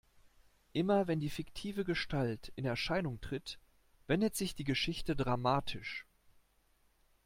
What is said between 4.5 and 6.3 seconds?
die Geschichte dramatisch.